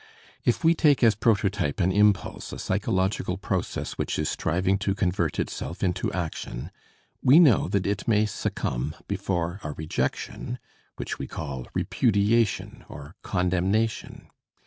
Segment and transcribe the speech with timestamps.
[0.43, 5.37] If we take as prototype an impulse, a psychological process which is striving to convert
[5.39, 6.71] itself into action,
[7.21, 10.57] we know that it may succumb before a rejection,
[10.95, 14.27] which we call "repudiation" or "condemnation."